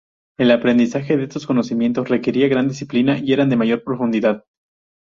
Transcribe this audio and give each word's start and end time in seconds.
El 0.39 0.49
aprendizaje 0.49 1.15
de 1.15 1.25
estos 1.25 1.45
conocimientos 1.45 2.09
requería 2.09 2.45
de 2.45 2.49
gran 2.49 2.67
disciplina 2.67 3.19
y 3.19 3.33
eran 3.33 3.51
de 3.51 3.55
mayor 3.57 3.83
profundidad. 3.83 4.45